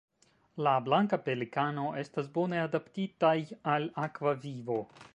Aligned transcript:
La 0.67 0.71
Blanka 0.85 1.19
pelikano 1.27 1.85
estas 2.05 2.33
bone 2.39 2.65
adaptitaj 2.65 3.37
al 3.77 3.89
akva 4.09 4.39
vivo. 4.49 4.85